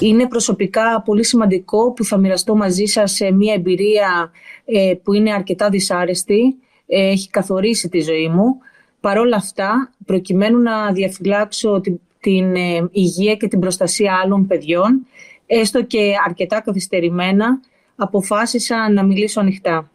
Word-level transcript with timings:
Είναι 0.00 0.28
προσωπικά 0.28 1.02
πολύ 1.04 1.24
σημαντικό 1.24 1.92
που 1.92 2.04
θα 2.04 2.16
μοιραστώ 2.16 2.54
μαζί 2.56 2.84
σας 2.84 3.18
μια 3.34 3.54
εμπειρία 3.54 4.30
ε, 4.64 4.94
που 5.02 5.12
είναι 5.12 5.32
αρκετά 5.32 5.68
δυσάρεστη, 5.68 6.56
ε, 6.86 7.10
έχει 7.10 7.30
καθορίσει 7.30 7.88
τη 7.88 8.00
ζωή 8.00 8.28
μου. 8.28 8.58
Παρόλα 9.00 9.36
αυτά, 9.36 9.90
προκειμένου 10.06 10.58
να 10.58 10.92
διαφυλάξω 10.92 11.80
την, 11.80 12.00
την 12.20 12.54
ε, 12.54 12.88
υγεία 12.90 13.34
και 13.34 13.48
την 13.48 13.60
προστασία 13.60 14.20
άλλων 14.24 14.46
παιδιών, 14.46 15.06
έστω 15.46 15.82
και 15.82 16.12
αρκετά 16.26 16.60
καθυστερημένα, 16.60 17.60
αποφάσισα 17.96 18.92
να 18.92 19.04
μιλήσω 19.04 19.40
ανοιχτά. 19.40 19.90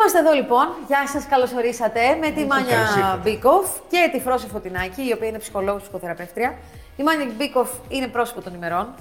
Είμαστε 0.00 0.18
εδώ 0.18 0.32
λοιπόν. 0.32 0.66
Γεια 0.86 1.08
σας, 1.08 1.26
καλώ 1.26 1.48
ορίσατε 1.56 2.00
με 2.20 2.30
τη 2.30 2.46
Μάνια 2.46 3.20
Μπίκοφ 3.22 3.66
και 3.88 4.10
τη 4.12 4.20
Φρώση 4.20 4.46
Φωτεινάκη, 4.46 5.02
η 5.08 5.12
οποία 5.12 5.28
είναι 5.28 5.38
ψυχολόγος 5.38 5.82
ψυχοθεραπεύτρια. 5.82 6.58
Η 6.96 7.02
Μάνια 7.02 7.26
Μπίκοφ 7.36 7.70
είναι 7.88 8.06
πρόσωπο 8.06 8.40
των 8.40 8.54
ημερών. 8.54 8.94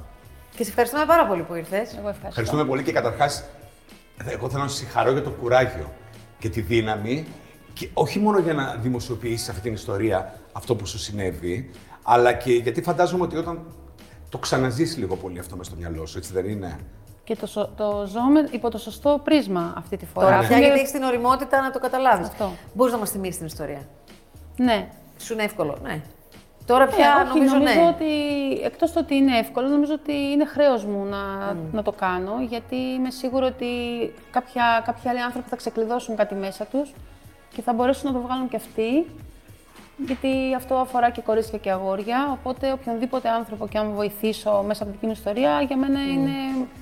Και 0.56 0.64
σε 0.64 0.70
ευχαριστούμε 0.70 1.06
πάρα 1.06 1.26
πολύ 1.26 1.42
που 1.42 1.56
ήρθες. 1.56 1.90
Εγώ 1.92 1.98
ευχαριστώ. 1.98 2.28
Ευχαριστούμε 2.28 2.66
πολύ 2.66 2.84
και 2.84 2.92
καταρχάς, 2.92 3.44
εγώ 4.26 4.50
θέλω 4.50 4.62
να 4.64 4.68
σας 4.70 4.78
συγχαρώ 4.78 5.12
για 5.12 5.24
το 5.24 5.30
κουράγιο 5.30 5.92
και 6.40 6.50
τη 6.50 6.62
δύναμη. 6.62 7.28
Και 7.74 7.90
όχι 7.94 8.20
μόνο 8.20 8.40
για 8.40 8.54
να 8.54 8.76
δημοσιοποιήσεις 8.76 9.50
αυτή 9.50 9.62
την 9.62 9.74
ιστορία 9.74 10.34
αυτό 10.52 10.76
που 10.76 10.86
σου 10.86 11.00
συνέβη, 11.00 11.72
αλλά 12.04 12.34
και 12.34 12.52
γιατί 12.52 12.82
φαντάζομαι 12.82 13.24
ότι 13.24 13.38
όταν 13.38 13.66
το 14.30 14.38
ξαναζήσει 14.38 15.00
λίγο 15.00 15.16
πολύ 15.16 15.40
αυτό 15.40 15.56
μες 15.56 15.66
στο 15.66 15.76
μυαλό 15.76 16.06
σου, 16.06 16.18
έτσι 16.18 16.34
δεν 16.34 16.46
είναι; 16.50 16.80
Και 17.24 17.36
το, 17.36 17.70
το 17.76 18.06
ζω 18.08 18.20
υπό 18.52 18.70
το 18.70 18.78
σωστό 18.78 19.22
πρίσμα 19.24 19.74
αυτή 19.78 19.98
τη 19.98 20.06
φορά. 20.06 20.26
Τώρα 20.26 20.48
πια 20.48 20.58
γιατί 20.58 20.80
έχεις 20.80 20.92
την 20.92 21.04
οριμότητα 21.04 21.62
να 21.62 21.72
το 21.72 21.80
καταλάβεις. 21.80 22.30
Μπορείς 22.74 22.94
να 22.94 23.00
μας 23.00 23.10
θυμίσεις 23.10 23.38
την 23.38 23.46
ιστορία. 23.46 23.82
Ναι. 24.58 24.88
Σου 25.18 25.34
είναι 25.34 25.44
εύκολο, 25.44 25.78
ναι. 25.82 26.02
Τώρα 26.66 26.88
πια 26.88 27.16
ε, 27.20 27.30
όχι, 27.30 27.38
νομίζω, 27.38 27.56
νομίζω 27.56 27.80
ναι. 27.80 27.88
ότι 27.88 28.06
εκτός 28.64 28.92
το 28.92 29.00
ότι 29.00 29.16
είναι 29.16 29.38
εύκολο, 29.38 29.68
νομίζω 29.68 29.94
ότι 29.94 30.14
είναι 30.14 30.46
χρέος 30.46 30.86
μου 30.86 31.06
να, 31.06 31.54
να 31.72 31.84
το 31.84 31.92
κάνω, 31.92 32.34
γιατί 32.50 32.76
είμαι 32.76 33.12
σίγουρη 33.12 33.46
ότι 33.46 33.66
κάποια, 34.32 34.82
κάποιοι 34.86 35.10
άλλοι 35.10 35.22
άνθρωποι 35.22 35.50
θα 35.50 35.56
ξεκλειδώσουν 35.56 36.16
κάτι 36.16 36.36
μέσα 36.36 36.66
τους 36.66 36.94
και 37.56 37.62
θα 37.62 37.74
μπορέσουν 37.74 38.12
να 38.12 38.20
το 38.20 38.26
βγάλουν 38.26 38.50
και 38.50 38.56
αυτοί 38.56 39.06
γιατί 40.06 40.54
αυτό 40.56 40.76
αφορά 40.76 41.10
και 41.10 41.22
κορίτσια 41.22 41.58
και 41.58 41.72
αγόρια. 41.72 42.38
Οπότε, 42.40 42.72
οποιονδήποτε 42.72 43.30
άνθρωπο 43.30 43.68
και 43.68 43.78
αν 43.78 43.92
βοηθήσω 43.96 44.64
μέσα 44.68 44.84
από 44.84 44.92
την 44.92 45.02
κοινή 45.02 45.12
ιστορία, 45.12 45.62
για 45.62 45.78
μένα 45.78 46.00
mm. 46.00 46.14
είναι 46.14 46.32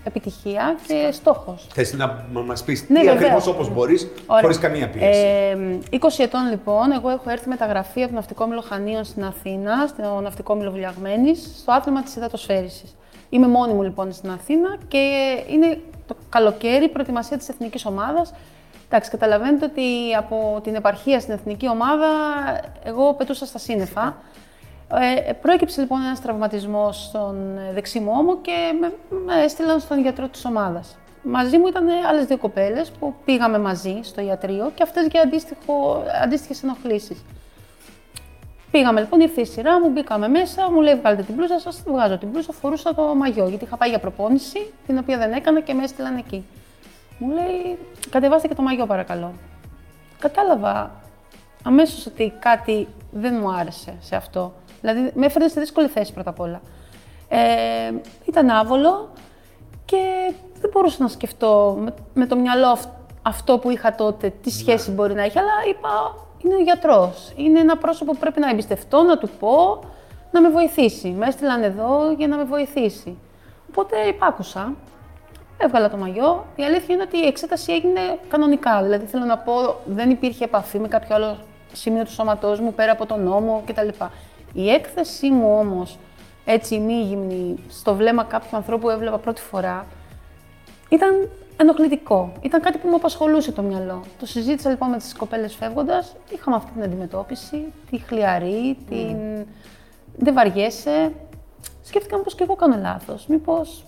επιτυχία 0.03 0.75
και 0.87 1.09
στόχος. 1.11 1.67
Θες 1.73 1.93
να 1.93 2.25
μας 2.45 2.63
πεις 2.63 2.85
ναι, 2.89 2.99
τι 2.99 3.09
ακριβώς 3.09 3.47
όπως 3.47 3.73
μπορείς, 3.73 4.07
χωρίς 4.27 4.59
καμία 4.59 4.89
πίεση. 4.89 5.19
Ε, 5.19 5.57
20 5.91 5.97
ετών 6.17 6.49
λοιπόν, 6.49 6.91
εγώ 6.91 7.09
έχω 7.09 7.29
έρθει 7.29 7.49
με 7.49 7.55
τα 7.55 7.65
γραφεία 7.65 8.03
από 8.03 8.13
το 8.13 8.19
Ναυτικό 8.19 8.45
Μήλο 8.45 8.63
στην 9.03 9.23
Αθήνα, 9.23 9.87
στο 9.87 10.19
Ναυτικό 10.19 10.55
Μήλο 10.55 10.71
Βουλιαγμένης, 10.71 11.51
στο 11.57 11.71
άθλημα 11.71 12.03
της 12.03 12.15
υδατοσφαίρισης. 12.15 12.95
Είμαι 13.29 13.47
μόνη 13.47 13.73
μου 13.73 13.81
λοιπόν 13.81 14.11
στην 14.11 14.29
Αθήνα 14.29 14.77
και 14.87 15.07
είναι 15.47 15.79
το 16.07 16.15
καλοκαίρι, 16.29 16.89
προετοιμασία 16.89 17.37
της 17.37 17.49
εθνικής 17.49 17.85
ομάδας 17.85 18.33
Εντάξει, 18.95 19.13
καταλαβαίνετε 19.13 19.65
ότι 19.65 20.15
από 20.17 20.59
την 20.63 20.75
επαρχία 20.75 21.19
στην 21.19 21.33
εθνική 21.33 21.69
ομάδα 21.69 22.07
εγώ 22.83 23.13
πετούσα 23.13 23.45
στα 23.45 23.57
σύννεφα. 23.57 24.17
Ε, 25.27 25.31
προέκυψε 25.33 25.81
λοιπόν 25.81 26.01
ένας 26.01 26.21
τραυματισμός 26.21 27.03
στον 27.03 27.59
δεξί 27.73 27.99
μου 27.99 28.11
ώμο 28.17 28.37
και 28.41 28.51
με, 28.79 28.93
με 29.25 29.43
έστειλαν 29.43 29.79
στον 29.79 30.01
γιατρό 30.01 30.27
της 30.27 30.45
ομάδας. 30.45 30.97
Μαζί 31.23 31.57
μου 31.57 31.67
ήταν 31.67 31.87
άλλες 32.09 32.25
δύο 32.25 32.37
κοπέλες 32.37 32.91
που 32.91 33.13
πήγαμε 33.25 33.59
μαζί 33.59 33.99
στο 34.01 34.21
ιατρείο 34.21 34.71
και 34.75 34.83
αυτές 34.83 35.07
για 35.07 35.21
αντίστοιχες 36.23 36.63
ενοχλήσεις. 36.63 37.23
Πήγαμε 38.71 38.99
λοιπόν, 38.99 39.19
ήρθε 39.19 39.41
η 39.41 39.45
σειρά 39.45 39.79
μου, 39.79 39.89
μπήκαμε 39.89 40.27
μέσα, 40.27 40.71
μου 40.71 40.81
λέει: 40.81 40.95
Βγάλετε 40.95 41.23
την 41.23 41.35
μπλούζα 41.35 41.59
σας. 41.59 41.83
Βγάζω 41.87 42.17
την 42.17 42.27
μπλούζα, 42.27 42.51
φορούσα 42.51 42.95
το 42.95 43.15
μαγιό. 43.15 43.47
Γιατί 43.47 43.65
είχα 43.65 43.77
πάει 43.77 43.89
για 43.89 43.99
προπόνηση, 43.99 44.73
την 44.87 44.97
οποία 44.97 45.17
δεν 45.17 45.31
έκανα 45.31 45.61
και 45.61 45.73
με 45.73 45.83
έστειλαν 45.83 46.17
εκεί. 46.17 46.45
Μου 47.17 47.31
λέει, 47.31 47.77
κατεβάστε 48.09 48.47
και 48.47 48.55
το 48.55 48.61
μαγιό 48.61 48.85
παρακαλώ. 48.85 49.33
Κατάλαβα 50.19 50.91
αμέσως 51.63 52.05
ότι 52.05 52.33
κάτι 52.39 52.87
δεν 53.11 53.37
μου 53.41 53.51
άρεσε 53.51 53.93
σε 53.99 54.15
αυτό. 54.15 54.53
Δηλαδή, 54.81 55.11
με 55.15 55.25
έφερε 55.25 55.47
σε 55.47 55.59
δύσκολη 55.59 55.87
θέση 55.87 56.13
πρώτα 56.13 56.29
απ' 56.29 56.39
όλα. 56.39 56.61
Ε, 57.27 57.91
ήταν 58.25 58.49
άβολο 58.49 59.09
και 59.85 60.33
δεν 60.59 60.69
μπορούσα 60.73 61.03
να 61.03 61.07
σκεφτώ 61.07 61.77
με, 62.13 62.25
το 62.25 62.35
μυαλό 62.35 62.77
αυτό 63.21 63.57
που 63.57 63.69
είχα 63.69 63.95
τότε, 63.95 64.29
τι 64.29 64.49
ναι. 64.49 64.55
σχέση 64.55 64.91
μπορεί 64.91 65.13
να 65.13 65.23
έχει, 65.23 65.39
αλλά 65.39 65.51
είπα, 65.69 66.15
είναι 66.37 66.55
ο 66.55 66.61
γιατρός. 66.61 67.33
Είναι 67.35 67.59
ένα 67.59 67.77
πρόσωπο 67.77 68.11
που 68.11 68.17
πρέπει 68.17 68.39
να 68.39 68.49
εμπιστευτώ, 68.49 69.03
να 69.03 69.17
του 69.17 69.29
πω, 69.39 69.79
να 70.31 70.41
με 70.41 70.49
βοηθήσει. 70.49 71.07
Με 71.07 71.27
έστειλαν 71.27 71.63
εδώ 71.63 72.11
για 72.17 72.27
να 72.27 72.37
με 72.37 72.43
βοηθήσει. 72.43 73.17
Οπότε 73.69 73.99
υπάκουσα 73.99 74.73
Έβγαλα 75.57 75.89
το 75.89 75.97
μαγιό. 75.97 76.45
Η 76.55 76.63
αλήθεια 76.63 76.95
είναι 76.95 77.03
ότι 77.03 77.17
η 77.17 77.25
εξέταση 77.25 77.73
έγινε 77.73 78.19
κανονικά. 78.27 78.83
Δηλαδή, 78.83 79.05
θέλω 79.05 79.25
να 79.25 79.37
πω, 79.37 79.53
δεν 79.85 80.09
υπήρχε 80.09 80.43
επαφή 80.43 80.79
με 80.79 80.87
κάποιο 80.87 81.15
άλλο 81.15 81.37
σημείο 81.73 82.03
του 82.03 82.11
σώματός 82.11 82.59
μου 82.59 82.73
πέρα 82.73 82.91
από 82.91 83.05
τον 83.05 83.23
νόμο 83.23 83.63
κτλ. 83.65 83.87
Η 84.53 84.69
έκθεσή 84.69 85.29
μου 85.29 85.57
όμως, 85.59 85.97
έτσι 86.45 86.77
μη 86.79 87.01
γυμνή, 87.01 87.55
στο 87.69 87.95
βλέμμα 87.95 88.23
κάποιου 88.23 88.57
ανθρώπου 88.57 88.81
που 88.81 88.89
έβλεπα 88.89 89.17
πρώτη 89.17 89.41
φορά, 89.41 89.85
ήταν 90.89 91.29
ενοχλητικό. 91.57 92.31
Ήταν 92.41 92.61
κάτι 92.61 92.77
που 92.77 92.87
μου 92.87 92.95
απασχολούσε 92.95 93.51
το 93.51 93.61
μυαλό. 93.61 94.03
Το 94.19 94.25
συζήτησα 94.25 94.69
λοιπόν 94.69 94.89
με 94.89 94.97
τις 94.97 95.13
κοπέλες 95.13 95.55
φεύγοντας. 95.55 96.15
Είχαμε 96.29 96.55
αυτή 96.55 96.71
την 96.71 96.83
αντιμετώπιση, 96.83 97.73
τη 97.89 97.97
χλιαρή, 97.97 98.77
την. 98.89 99.45
Δεν 100.17 100.33
βαριέσαι. 100.33 101.11
Σκέφτηκα 101.83 102.17
μήπως 102.17 102.35
και 102.35 102.43
εγώ 102.43 102.55
κάνω 102.55 102.77
λάθος. 102.81 103.27
Μήπως 103.27 103.85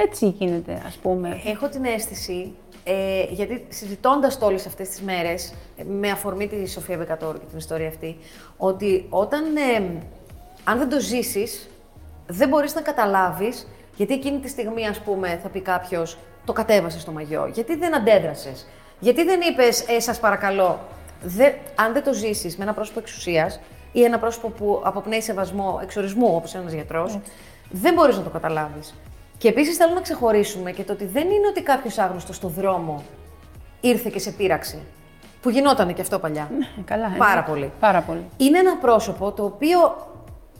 έτσι 0.00 0.28
γίνεται, 0.28 0.82
ας 0.86 0.96
πούμε. 0.96 1.40
Έχω 1.44 1.68
την 1.68 1.84
αίσθηση, 1.84 2.54
ε, 2.84 3.22
γιατί 3.30 3.66
συζητώντας 3.68 4.38
το 4.38 4.46
όλες 4.46 4.66
αυτές 4.66 4.88
τις 4.88 5.02
μέρες, 5.02 5.54
ε, 5.76 5.84
με 5.84 6.10
αφορμή 6.10 6.48
τη 6.48 6.68
Σοφία 6.68 6.96
Μπεκατόρου 6.96 7.38
και 7.38 7.44
την 7.48 7.58
ιστορία 7.58 7.88
αυτή, 7.88 8.16
ότι 8.56 9.06
όταν, 9.08 9.56
ε, 9.56 10.02
αν 10.64 10.78
δεν 10.78 10.88
το 10.88 11.00
ζήσεις, 11.00 11.68
δεν 12.26 12.48
μπορείς 12.48 12.74
να 12.74 12.80
καταλάβεις, 12.80 13.66
γιατί 13.96 14.14
εκείνη 14.14 14.38
τη 14.38 14.48
στιγμή, 14.48 14.86
ας 14.86 15.00
πούμε, 15.00 15.40
θα 15.42 15.48
πει 15.48 15.60
κάποιος, 15.60 16.18
το 16.44 16.52
κατέβασες 16.52 17.02
στο 17.02 17.12
μαγιό, 17.12 17.50
γιατί 17.54 17.76
δεν 17.76 17.94
αντέδρασες, 17.94 18.66
γιατί 19.00 19.24
δεν 19.24 19.40
είπες, 19.40 19.88
ε, 19.88 20.00
σας 20.00 20.18
παρακαλώ, 20.20 20.78
δε, 21.22 21.52
αν 21.74 21.92
δεν 21.92 22.04
το 22.04 22.12
ζήσεις 22.12 22.56
με 22.56 22.64
ένα 22.64 22.74
πρόσωπο 22.74 22.98
εξουσίας 22.98 23.60
ή 23.92 24.02
ένα 24.02 24.18
πρόσωπο 24.18 24.48
που 24.48 24.80
αποπνέει 24.84 25.20
σεβασμό 25.20 25.80
εξορισμού, 25.82 26.34
όπως 26.34 26.54
ένας 26.54 26.72
γιατρός, 26.72 27.18
δεν 27.70 27.94
μπορείς 27.94 28.16
να 28.16 28.22
το 28.22 28.30
καταλάβεις. 28.30 28.94
Και 29.38 29.48
επίσης 29.48 29.76
θέλω 29.76 29.94
να 29.94 30.00
ξεχωρίσουμε 30.00 30.72
και 30.72 30.82
το 30.82 30.92
ότι 30.92 31.04
δεν 31.04 31.24
είναι 31.30 31.46
ότι 31.50 31.62
κάποιος 31.62 31.98
άγνωστος 31.98 32.36
στο 32.36 32.48
δρόμο 32.48 33.02
ήρθε 33.80 34.10
και 34.10 34.18
σε 34.18 34.30
πείραξε. 34.30 34.78
Που 35.42 35.50
γινόταν 35.50 35.94
και 35.94 36.00
αυτό 36.00 36.18
παλιά. 36.18 36.50
Ναι, 36.58 36.66
καλά. 36.84 37.14
Πάρα 37.18 37.42
πολύ. 37.42 37.72
Πάρα 37.80 38.00
πολύ. 38.00 38.24
Είναι 38.36 38.58
ένα 38.58 38.76
πρόσωπο 38.76 39.32
το 39.32 39.44
οποίο 39.44 39.78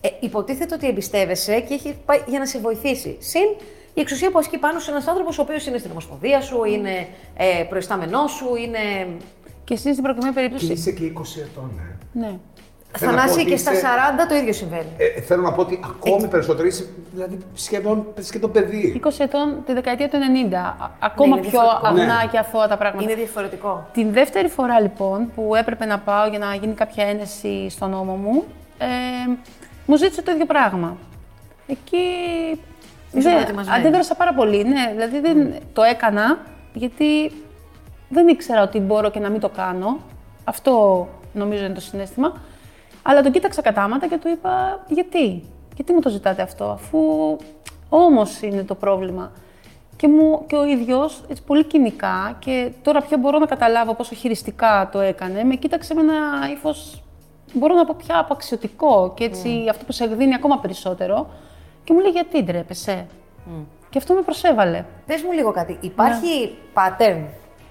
ε, 0.00 0.08
υποτίθεται 0.20 0.74
ότι 0.74 0.88
εμπιστεύεσαι 0.88 1.60
και 1.60 1.74
έχει 1.74 1.96
πάει 2.04 2.22
για 2.26 2.38
να 2.38 2.46
σε 2.46 2.58
βοηθήσει. 2.58 3.16
Συν 3.20 3.48
η 3.94 4.00
εξουσία 4.00 4.30
που 4.30 4.38
ασκεί 4.38 4.58
πάνω 4.58 4.78
σε 4.78 4.90
ένας 4.90 5.06
άνθρωπος 5.06 5.38
ο 5.38 5.42
οποίος 5.42 5.66
είναι 5.66 5.78
στην 5.78 5.90
ομοσπονδία 5.90 6.40
σου, 6.40 6.64
είναι 6.64 7.08
ε, 7.36 7.64
προϊστάμενός 7.68 8.30
σου, 8.30 8.54
είναι. 8.56 8.78
Και 9.64 9.74
εσύ 9.74 9.92
στην 9.92 10.02
προκειμένη 10.02 10.34
περίπτωση. 10.34 10.66
Και 10.66 10.72
είσαι 10.72 10.90
και 10.90 11.12
20 11.16 11.20
ετών, 11.50 11.72
ναι. 12.12 12.26
ναι. 12.26 12.38
Θανάση 12.98 13.44
και 13.44 13.56
στα 13.56 13.72
40 13.72 13.76
το 14.28 14.34
ίδιο 14.34 14.52
συμβαίνει. 14.52 14.88
Ε, 14.96 15.20
θέλω 15.20 15.42
να 15.42 15.52
πω 15.52 15.60
ότι 15.60 15.80
ακόμη 15.84 16.24
ε... 16.24 16.26
περισσότερο 16.26 16.66
είσαι 16.66 16.86
δηλαδή 17.12 17.38
σχεδόν, 17.54 18.06
σχεδόν 18.20 18.50
παιδί. 18.50 19.00
20 19.04 19.10
ετών 19.18 19.62
τη 19.66 19.72
δεκαετία 19.72 20.08
του 20.08 20.18
90. 20.78 20.86
Ακόμα 20.98 21.36
ναι, 21.36 21.42
πιο 21.42 21.60
αγνά 21.82 22.04
ναι. 22.04 22.28
και 22.30 22.38
αθώα 22.38 22.68
τα 22.68 22.76
πράγματα. 22.76 23.04
Είναι 23.04 23.14
διαφορετικό. 23.14 23.88
Την 23.92 24.12
δεύτερη 24.12 24.48
φορά 24.48 24.80
λοιπόν 24.80 25.30
που 25.34 25.54
έπρεπε 25.54 25.84
να 25.84 25.98
πάω 25.98 26.28
για 26.28 26.38
να 26.38 26.54
γίνει 26.54 26.74
κάποια 26.74 27.04
ένεση 27.04 27.66
στον 27.70 27.90
νόμο 27.90 28.14
μου, 28.14 28.44
ε, 28.78 28.86
μου 29.86 29.96
ζήτησε 29.96 30.22
το 30.22 30.30
ίδιο 30.30 30.46
πράγμα. 30.46 30.96
Εκεί 31.66 31.98
δεν, 33.12 33.68
αντέδρασα 33.74 34.14
πάρα 34.14 34.34
πολύ. 34.34 34.64
Ναι, 34.64 34.90
δηλαδή 34.92 35.20
δεν 35.20 35.54
το 35.72 35.82
έκανα 35.82 36.38
γιατί 36.72 37.32
δεν 38.08 38.28
ήξερα 38.28 38.62
ότι 38.62 38.78
μπορώ 38.78 39.10
και 39.10 39.18
να 39.18 39.28
μην 39.28 39.40
το 39.40 39.48
κάνω. 39.48 39.98
Αυτό 40.44 41.08
νομίζω 41.32 41.64
είναι 41.64 41.74
το 41.74 41.80
συνέστημα. 41.80 42.32
Αλλά 43.10 43.22
τον 43.22 43.32
κοίταξα 43.32 43.62
κατάματα 43.62 44.06
και 44.06 44.18
του 44.18 44.28
είπα 44.28 44.84
γιατί; 44.88 45.42
Γιατί 45.74 45.92
μου 45.92 46.00
το 46.00 46.08
ζητάτε 46.08 46.42
αυτό, 46.42 46.64
αφού 46.64 46.98
όμως 47.88 48.40
είναι 48.42 48.62
το 48.62 48.74
πρόβλημα. 48.74 49.32
Και, 49.96 50.08
μου, 50.08 50.44
και 50.46 50.56
ο 50.56 50.64
ίδιος 50.64 51.22
πολύ 51.46 51.64
κοινικά 51.64 52.36
και 52.38 52.70
τώρα 52.82 53.00
πια 53.00 53.18
μπορώ 53.18 53.38
να 53.38 53.46
καταλάβω 53.46 53.94
πόσο 53.94 54.14
χειριστικά 54.14 54.88
το 54.92 55.00
έκανε. 55.00 55.44
Με 55.44 55.54
κοίταξε 55.54 55.94
με 55.94 56.00
ένα 56.00 56.50
ύφος, 56.52 57.02
μπορώ 57.52 57.74
να 57.74 57.84
πω 57.84 57.94
πια 57.98 58.18
απαξιωτικό 58.18 59.12
και 59.16 59.24
έτσι 59.24 59.62
mm. 59.64 59.68
αυτό 59.70 59.84
που 59.84 59.92
σε 59.92 60.04
εκδίνει 60.04 60.34
ακόμα 60.34 60.58
περισσότερο. 60.58 61.30
Και 61.84 61.92
μου 61.92 62.00
λέει 62.00 62.10
γιατί 62.10 62.42
ντρέπεσαι; 62.42 63.06
Mm. 63.46 63.64
Και 63.90 63.98
αυτό 63.98 64.14
με 64.14 64.22
προσέβαλε. 64.22 64.84
Πες 65.06 65.22
μου 65.22 65.32
λίγο 65.32 65.52
κάτι. 65.52 65.78
Υπάρχει 65.80 66.40
ναι. 66.40 66.50
pattern; 66.74 67.24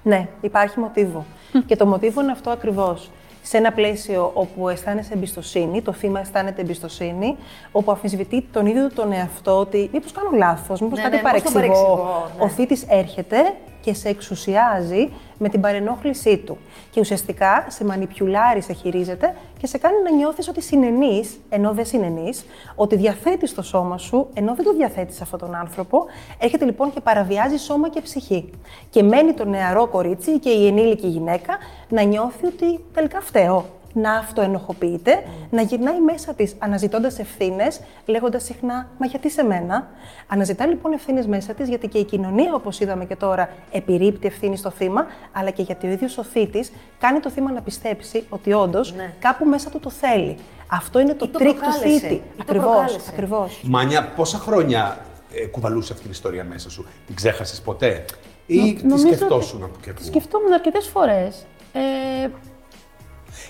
Ναι, 0.03 0.27
υπάρχει 0.41 0.79
μοτίβο. 0.79 1.25
και 1.65 1.75
το 1.75 1.85
μοτίβο 1.85 2.21
είναι 2.21 2.31
αυτό 2.31 2.49
ακριβώς 2.49 3.09
σε 3.47 3.57
ένα 3.57 3.71
πλαίσιο 3.71 4.31
όπου 4.33 4.69
αισθάνεσαι 4.69 5.13
εμπιστοσύνη, 5.13 5.81
το 5.81 5.93
θύμα 5.93 6.19
αισθάνεται 6.19 6.61
εμπιστοσύνη, 6.61 7.35
όπου 7.71 7.91
αμφισβητεί 7.91 8.41
τον 8.51 8.65
ίδιο 8.65 8.89
τον 8.93 9.11
εαυτό 9.11 9.57
ότι 9.59 9.89
μήπως 9.93 10.11
κάνω 10.11 10.29
λάθος, 10.37 10.81
μήπως 10.81 10.97
Ναι, 10.97 11.03
κάτι 11.03 11.15
ναι, 11.15 11.21
πώς 11.21 11.31
το 11.31 11.51
παρεξηγώ. 11.51 11.59
παρεξηγώ, 11.59 12.29
ναι. 12.37 12.43
Ο 12.43 12.47
θήτης 12.49 12.85
έρχεται 12.89 13.37
και 13.81 13.93
σε 13.93 14.09
εξουσιάζει 14.09 15.09
με 15.37 15.49
την 15.49 15.61
παρενόχλησή 15.61 16.37
του. 16.37 16.57
Και 16.89 16.99
ουσιαστικά 16.99 17.65
σε 17.69 17.85
μανιπιουλάρει, 17.85 18.61
σε 18.61 18.73
χειρίζεται 18.73 19.35
και 19.57 19.67
σε 19.67 19.77
κάνει 19.77 19.95
να 20.03 20.11
νιώθεις 20.11 20.47
ότι 20.47 20.61
συνενείς, 20.61 21.39
ενώ 21.49 21.73
δεν 21.73 21.85
συνενείς, 21.85 22.45
ότι 22.75 22.95
διαθέτεις 22.95 23.53
το 23.53 23.61
σώμα 23.61 23.97
σου, 23.97 24.27
ενώ 24.33 24.55
δεν 24.55 24.65
το 24.65 24.73
διαθέτεις 24.73 25.15
σε 25.15 25.23
αυτόν 25.23 25.39
τον 25.39 25.55
άνθρωπο. 25.55 26.05
Έρχεται 26.39 26.65
λοιπόν 26.65 26.93
και 26.93 26.99
παραβιάζει 26.99 27.57
σώμα 27.57 27.89
και 27.89 28.01
ψυχή. 28.01 28.49
Και 28.89 29.03
μένει 29.03 29.33
το 29.33 29.45
νεαρό 29.45 29.87
κορίτσι 29.87 30.39
και 30.39 30.49
η 30.49 30.67
ενήλικη 30.67 31.07
γυναίκα 31.07 31.57
να 31.89 32.01
νιώθει 32.01 32.45
ότι 32.45 32.85
τελικά 32.93 33.21
φταίω. 33.21 33.65
Να 34.01 34.11
αυτοενοχοποιείται, 34.11 35.23
να 35.49 35.61
γυρνάει 35.61 35.99
μέσα 36.01 36.33
της 36.33 36.55
αναζητώντας 36.59 37.19
ευθύνες, 37.19 37.79
λέγοντας 38.05 38.43
συχνά 38.43 38.87
Μα 38.99 39.05
γιατί 39.05 39.29
σε 39.31 39.43
μένα; 39.43 39.87
Αναζητά 40.27 40.65
λοιπόν 40.65 40.93
ευθύνες 40.93 41.25
μέσα 41.27 41.53
της, 41.53 41.69
γιατί 41.69 41.87
και 41.87 41.97
η 41.97 42.03
κοινωνία, 42.03 42.53
όπως 42.53 42.79
είδαμε 42.79 43.05
και 43.05 43.15
τώρα, 43.15 43.49
επιρρίπτει 43.71 44.27
ευθύνη 44.27 44.57
στο 44.57 44.69
θύμα, 44.69 45.05
αλλά 45.31 45.49
και 45.49 45.61
γιατί 45.61 45.87
ο 45.87 45.89
ίδιος 45.91 46.17
ο 46.17 46.23
θύτης 46.23 46.71
κάνει 46.99 47.19
το 47.19 47.29
θύμα 47.29 47.51
να 47.51 47.61
πιστέψει 47.61 48.25
ότι 48.29 48.53
όντως 48.53 48.93
Ναι. 48.93 49.13
κάπου 49.19 49.45
μέσα 49.45 49.69
του 49.69 49.79
το 49.79 49.89
θέλει. 49.89 50.37
Αυτό 50.71 50.99
είναι 50.99 51.13
το, 51.13 51.25
Ή 51.27 51.31
το 51.31 51.39
τρικ 51.39 51.53
του 51.53 51.59
προκάλεσε, 51.59 51.99
θύτη. 51.99 52.13
ή 52.13 52.17
το 52.35 52.41
Ακριβώς. 52.41 52.67
προκάλεσε. 52.67 53.09
Ακριβώς. 53.09 53.61
Μάνια, 53.63 54.07
πόσα 54.15 54.37
χρόνια 54.37 54.97
ε, 55.33 55.45
κουβαλούσε 55.45 55.91
αυτή 55.91 56.03
την 56.03 56.11
ιστορία 56.11 56.43
μέσα 56.43 56.69
σου, 56.69 56.85
την 57.05 57.15
ξέχασες 57.15 57.61
ποτέ, 57.61 58.05
ή 58.45 58.55
Νο- 58.57 58.73
τη 58.73 58.85
νομίζω 58.87 59.07
σκεφτόσουν 59.07 59.63
ότι 59.63 59.71
από 59.71 59.79
και 59.83 59.89
τη 59.91 60.01
πού. 60.01 60.03
Σκεφτόμουν 60.07 60.53
αρκετές 60.53 60.87
φορές. 60.87 61.45
Ε, 61.73 62.27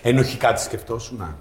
Ενοχικά 0.03 0.53
τη 0.53 0.61
σκεφτόσουν. 0.61 1.35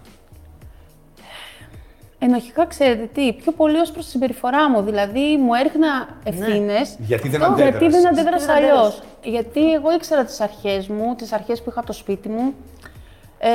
ενοχικά, 2.19 2.66
ξέρετε 2.66 3.08
τι, 3.14 3.32
πιο 3.32 3.52
πολύ 3.52 3.78
ως 3.78 3.90
προς 3.90 4.04
τη 4.04 4.10
συμπεριφορά 4.10 4.70
μου. 4.70 4.82
Δηλαδή, 4.82 5.37
μου 5.37 5.54
έριχνα 5.54 6.08
ευθύνες. 6.25 6.96
Γιατί 6.98 7.28
δεν 7.28 7.40
Γιατί 7.40 7.62
αντέδρασες. 7.62 7.93
δεν 7.93 8.06
αντέδρασα 8.08 8.44
Γιατί 8.44 8.46
δεν 8.46 8.56
αλλιώς; 8.56 8.87
αντέδρασες. 8.87 9.04
Γιατί 9.22 9.72
εγώ 9.72 9.93
ήξερα 9.93 10.25
τις 10.25 10.40
αρχές 10.40 10.88
μου, 10.88 11.14
τις 11.14 11.32
αρχές 11.32 11.62
που 11.62 11.70
είχα 11.70 11.78
από 11.78 11.87
το 11.87 11.93
σπίτι 11.93 12.28
μου. 12.28 12.54
Ε, 13.38 13.48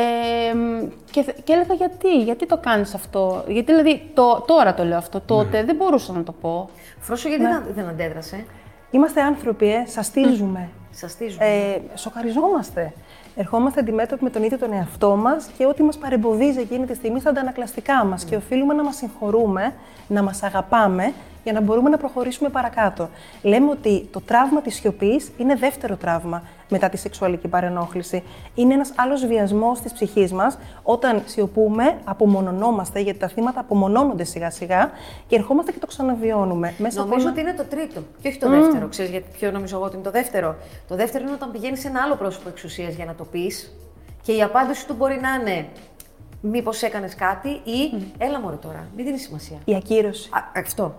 και, 1.12 1.22
θε- 1.24 1.38
και 1.44 1.54
έλεγα 1.54 1.74
γιατί, 1.74 2.22
γιατί 2.24 2.46
το 2.46 2.58
κάνεις 2.58 2.94
αυτό; 2.94 3.44
Γιατί 3.48 3.72
δηλαδή 3.76 4.10
το, 4.14 4.44
τώρα 4.48 4.74
το 4.74 4.84
λέω 4.84 4.98
αυτό, 4.98 5.20
τότε 5.26 5.64
δεν 5.64 5.76
μπορούσα 5.76 6.14
να 6.14 6.24
το 6.24 6.32
πω. 6.32 6.70
Φρόσο, 7.00 7.28
γιατί 7.30 7.44
δεν, 7.44 7.64
δεν 7.76 7.86
αντέδρασε; 7.88 8.46
Είμαστε 8.92 9.22
άνθρωποι, 9.22 9.74
ε, 9.74 9.84
σαστίζουμε. 9.88 10.70
Σας 10.92 11.12
στίζουν. 11.12 11.38
ε, 11.42 11.82
σοκαριζόμαστε. 11.96 12.94
Ερχόμαστε 13.36 13.80
αντιμέτωποι 13.80 14.24
με 14.24 14.30
τον 14.30 14.44
ίδιο 14.44 14.58
τον 14.58 14.74
εαυτό 14.74 15.16
μας 15.16 15.50
και 15.58 15.66
ό,τι 15.66 15.84
μας 15.84 15.98
παρεμποδίζει 15.98 16.60
εκείνη 16.60 16.86
τη 16.86 16.96
στιγμή 16.96 17.20
στα 17.20 17.30
αντανακλαστικά 17.30 18.06
μας. 18.06 18.24
Και 18.24 18.36
οφείλουμε 18.36 18.74
να 18.74 18.84
μας 18.84 18.96
συγχωρούμε, 18.96 19.74
να 20.08 20.24
μας 20.24 20.44
αγαπάμε 20.44 21.14
για 21.44 21.54
να 21.54 21.62
μπορούμε 21.62 21.90
να 21.90 21.98
προχωρήσουμε 21.98 22.50
παρακάτω. 22.50 23.10
Λέμε 23.42 23.70
ότι 23.70 24.08
το 24.12 24.22
τραύμα 24.22 24.62
της 24.62 24.76
σιωπής 24.76 25.32
είναι 25.38 25.56
δεύτερο 25.56 25.96
τραύμα 25.96 26.44
μετά 26.70 26.90
τη 26.90 26.98
σεξουαλική 26.98 27.48
παρενόχληση. 27.48 28.24
Είναι 28.56 28.74
ένας 28.74 28.92
άλλος 28.96 29.26
βιασμός 29.26 29.80
της 29.80 29.94
ψυχής 29.94 30.32
μας 30.34 30.58
όταν 30.84 31.22
σιωπούμε, 31.26 31.98
απομονωνόμαστε, 32.04 33.00
γιατί 33.00 33.20
τα 33.20 33.28
θύματα 33.28 33.60
απομονώνονται 33.60 34.24
σιγά-σιγά 34.24 34.92
και 35.28 35.36
ερχόμαστε 35.36 35.72
και 35.72 35.80
το 35.80 35.88
ξαναβιώνουμε. 35.88 36.74
Μέσα 36.78 37.00
από 37.02 37.10
Νομίζω 37.10 37.28
ένα- 37.28 37.38
ότι 37.40 37.50
είναι 37.50 37.58
το 37.58 37.64
τρίτο 37.76 38.02
και 38.22 38.28
όχι 38.28 38.38
το 38.38 38.50
δεύτερο. 38.50 38.88
Ξέρεις 38.88 39.12
γιατί 39.12 39.26
ποιο 39.32 39.52
νομίζω 39.52 39.76
εγώ 39.76 39.86
ότι 39.86 39.96
είναι 39.96 40.04
το 40.04 40.12
δεύτερο. 40.12 40.56
Το 40.88 40.96
δεύτερο 40.96 41.24
είναι 41.24 41.34
όταν 41.34 41.52
πηγαίνει 41.52 41.78
σε 41.78 41.88
ένα 41.88 42.02
άλλο 42.02 42.16
πρόσωπο 42.16 42.50
εξουσίας 42.50 42.94
για 42.94 43.06
να 43.06 43.14
το 43.22 43.28
πεις 43.32 43.72
και 44.22 44.32
η 44.32 44.42
απάντηση 44.42 44.88
του 44.88 44.94
μπορεί 44.94 45.20
να 45.22 45.34
είναι 45.34 45.68
Μήπως 46.44 46.82
έκανες 46.82 47.16
κάτι 47.16 47.50
ή 47.50 48.06
Έλα 48.18 48.40
μωρέ 48.40 48.56
τώρα, 48.56 48.88
μην 48.96 49.06
δίνεις 49.06 49.22
σημασία. 49.22 49.58
η 49.66 49.76
ακύρωση. 49.76 50.30
Α, 50.34 50.60
αυτό. 50.60 50.96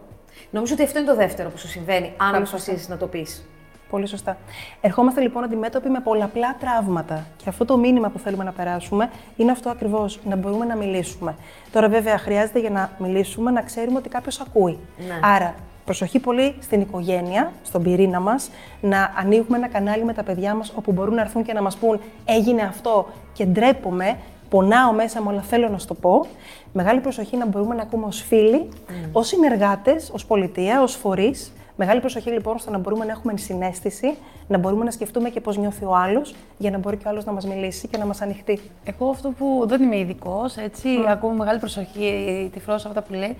Νομίζω 0.50 0.74
ότι 0.74 0.82
αυτό 0.82 0.98
είναι 0.98 1.08
το 1.08 1.16
δεύτερο 1.16 1.48
που 1.48 1.58
σου 1.58 1.68
συμβαίνει, 1.68 2.12
αν 2.16 2.34
αποφασίσεις 2.34 2.88
να 2.88 2.96
το 2.96 3.06
πεις. 3.06 3.44
Πολύ 3.90 4.06
σωστά. 4.06 4.36
Ερχόμαστε 4.80 5.20
λοιπόν 5.20 5.44
αντιμέτωποι 5.44 5.88
με 5.88 6.00
πολλαπλά 6.00 6.56
τραύματα. 6.60 7.26
Και 7.36 7.48
αυτό 7.48 7.64
το 7.64 7.76
μήνυμα 7.76 8.08
που 8.08 8.18
θέλουμε 8.18 8.44
να 8.44 8.52
περάσουμε 8.52 9.10
είναι 9.36 9.50
αυτό 9.50 9.70
ακριβώς, 9.70 10.18
να 10.24 10.36
μπορούμε 10.36 10.64
να 10.64 10.76
μιλήσουμε. 10.76 11.34
Τώρα, 11.72 11.88
βέβαια, 11.88 12.18
χρειάζεται 12.18 12.58
για 12.58 12.70
να 12.70 12.90
μιλήσουμε 12.98 13.50
να 13.50 13.62
ξέρουμε 13.62 13.98
ότι 13.98 14.08
κάποιος 14.08 14.40
ακούει. 14.40 14.78
Ναι. 14.98 15.20
Άρα, 15.22 15.54
προσοχή 15.84 16.18
πολύ 16.18 16.54
στην 16.60 16.80
οικογένεια, 16.80 17.52
στον 17.62 17.82
πυρήνα 17.82 18.20
μας, 18.20 18.50
να 18.80 19.14
ανοίγουμε 19.16 19.56
ένα 19.56 19.68
κανάλι 19.68 20.04
με 20.04 20.12
τα 20.12 20.22
παιδιά 20.22 20.54
μας 20.54 20.72
όπου 20.76 20.92
μπορούν 20.92 21.14
να 21.14 21.20
έρθουν 21.20 21.42
και 21.42 21.52
να 21.52 21.62
μας 21.62 21.76
πούν 21.76 22.00
Έγινε 22.24 22.62
αυτό 22.62 23.06
και 23.32 23.44
ντρέπομαι, 23.44 24.16
πονάω 24.48 24.92
μέσα 24.92 25.22
μου, 25.22 25.30
αλλά 25.30 25.40
θέλω 25.40 25.68
να 25.68 25.78
σου 25.78 25.86
το 25.86 25.94
πω. 25.94 26.26
Μεγάλη 26.72 27.00
προσοχή 27.00 27.36
να 27.36 27.46
μπορούμε 27.46 27.74
να 27.74 27.82
ακούμε 27.82 28.06
ως 28.06 28.22
φίλοι, 28.22 28.68
ως 29.12 29.26
συνεργάτες, 29.26 30.10
ως 30.12 30.26
πολιτεία, 30.26 30.82
ως 30.82 30.94
φορείς. 30.94 31.52
Μεγάλη 31.76 32.00
προσοχή 32.00 32.30
λοιπόν 32.30 32.58
στο 32.58 32.70
να 32.70 32.78
μπορούμε 32.78 33.04
να 33.04 33.12
έχουμε 33.12 33.32
ενσυναίσθηση, 33.32 34.16
να 34.48 34.58
μπορούμε 34.58 34.84
να 34.84 34.90
σκεφτούμε 34.90 35.28
και 35.28 35.40
πώς 35.40 35.56
νιώθει 35.56 35.84
ο 35.84 35.94
άλλος, 35.94 36.34
για 36.58 36.70
να 36.70 36.78
μπορεί 36.78 36.96
και 36.96 37.06
ο 37.06 37.10
άλλος 37.10 37.24
να 37.24 37.32
μας 37.32 37.46
μιλήσει 37.46 37.88
και 37.88 37.96
να 37.98 38.06
μας 38.06 38.20
ανοιχτεί. 38.20 38.60
Εγώ 38.84 39.10
αυτό 39.10 39.28
που 39.30 39.64
δεν 39.66 39.82
είμαι 39.82 39.98
ειδικός, 39.98 40.56
έτσι, 40.56 40.88
ακούω 41.08 41.30
με 41.30 41.36
μεγάλη 41.36 41.58
προσοχή 41.58 42.50
τη 42.52 42.60
φρόσα 42.60 42.88
αυτά 42.88 43.02
που 43.02 43.14
λέει. 43.14 43.36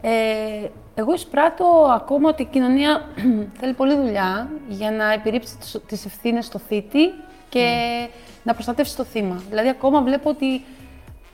Ε, 0.00 0.10
εγώ 0.94 1.14
εισπράττω 1.14 1.64
ακόμα 1.94 2.28
ότι 2.28 2.42
η 2.42 2.48
κοινωνία 2.50 3.02
θέλει 3.60 3.72
πολλή 3.72 3.94
δουλειά 3.96 4.48
για 4.68 4.90
να 4.90 5.12
επιρρύψει 5.12 5.56
τις- 5.56 5.80
τις 5.86 6.04
ευθύνες 6.04 6.44
στο 6.46 6.58
θήτη 6.58 7.14
και 7.48 7.68
να 8.42 8.54
προστατεύσει 8.54 8.96
το 8.96 9.04
θύμα. 9.04 9.42
Δηλαδή, 9.48 9.68
ακόμα 9.68 10.02
βλέπω 10.02 10.30
ότι 10.30 10.64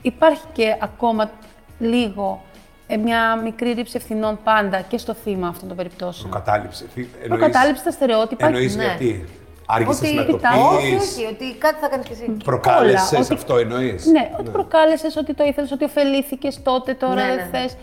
υπάρχει 0.01 0.43
και 0.53 0.75
ακόμα 0.81 1.31
λίγο 1.79 2.41
ε, 2.87 2.97
μια 2.97 3.35
μικρή 3.35 3.71
ρήψη 3.71 3.93
ευθυνών 3.97 4.39
πάντα 4.43 4.81
και 4.81 4.97
στο 4.97 5.13
θύμα 5.13 5.47
αυτών 5.47 5.67
των 5.67 5.77
περιπτώσεων. 5.77 6.29
Προκατάληψη. 6.29 6.83
Τι- 6.83 7.01
εννοείς- 7.01 7.27
Προκατάληψη 7.27 7.83
τα 7.83 7.91
στερεότυπα. 7.91 8.45
Εννοείς 8.45 8.75
ναι. 8.75 8.83
γιατί; 8.83 9.25
Άργησες 9.67 10.01
Ότι 10.09 10.13
να 10.15 10.25
το 10.25 10.31
κοιτάω, 10.35 10.75
Όχι, 10.75 10.95
πεις. 10.95 11.11
όχι, 11.15 11.25
ότι 11.25 11.55
κάτι 11.57 11.75
θα 11.79 11.87
κάνεις 11.87 12.05
κι 12.05 12.11
εσύ. 12.11 12.29
Προκάλεσες 12.43 13.11
Όλα, 13.11 13.21
ότι- 13.21 13.33
αυτό 13.33 13.57
εννοείς; 13.57 14.05
Ναι, 14.05 14.31
ότι 14.39 14.49
προκάλεσες, 14.49 15.15
ότι 15.15 15.33
το 15.33 15.43
ήθελες, 15.43 15.71
ότι 15.71 15.83
ωφελήθηκες 15.83 16.61
τότε, 16.63 16.93
τώρα 16.93 17.13
Ναι, 17.13 17.21
δεν 17.21 17.35
ναι, 17.35 17.59
ναι. 17.59 17.67
θε. 17.67 17.75